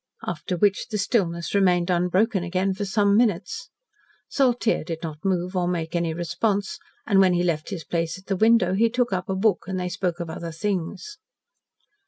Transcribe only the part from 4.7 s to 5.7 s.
did not move or